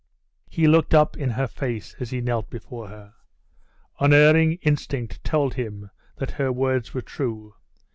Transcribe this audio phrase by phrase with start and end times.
[0.49, 3.13] He looked up in her face as he knelt before her.
[3.99, 7.53] Unerring instinct told him that her words were true.